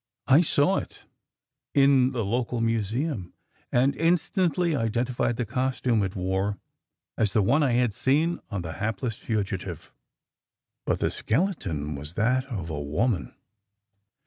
"I 0.25 0.41
saw 0.41 0.77
it 0.77 1.05
in 1.75 2.09
the 2.09 2.25
local 2.25 2.59
museum, 2.59 3.35
and 3.71 3.95
instantly 3.95 4.75
identified 4.75 5.35
the 5.35 5.45
costume 5.45 6.01
it 6.01 6.15
wore 6.15 6.57
as 7.19 7.33
the 7.33 7.43
one 7.43 7.61
I 7.61 7.73
had 7.73 7.93
seen 7.93 8.39
on 8.49 8.63
the 8.63 8.73
hapless 8.73 9.17
fugitive. 9.17 9.93
But 10.87 11.01
the 11.01 11.11
skeleton 11.11 11.93
was 11.93 12.15
that 12.15 12.45
of 12.45 12.67
a 12.71 12.81
WOMAN!" 12.81 13.35